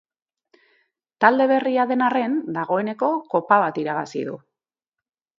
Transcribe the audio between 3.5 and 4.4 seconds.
bat irabazi du.